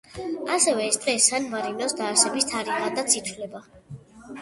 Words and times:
ასევე 0.55 0.87
ეს 0.91 0.97
დღე 1.03 1.15
სან 1.27 1.45
მარინოს 1.53 1.95
დაარსების 2.01 2.51
თარიღადაც 2.57 3.19
ითვლება. 3.23 3.67